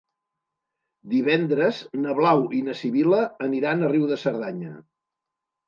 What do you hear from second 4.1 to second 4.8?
de Cerdanya.